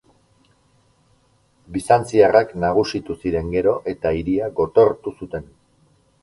Bizantziarrak 1.75 2.55
nagusitu 2.63 3.17
ziren 3.25 3.53
gero, 3.57 3.75
eta 3.95 4.15
hiria 4.21 4.49
gotortu 4.63 5.15
zuten. 5.21 5.47